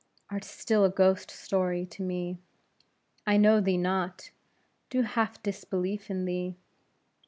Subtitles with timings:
[0.31, 2.39] art still a ghost story to me.
[3.27, 4.31] I know thee not,
[4.89, 6.57] do half disbelieve in thee.